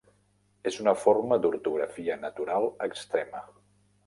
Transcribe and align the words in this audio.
És 0.71 0.79
una 0.83 0.93
forma 1.01 1.39
d'ortografia 1.43 2.17
natural 2.25 2.67
extrema. 2.89 3.45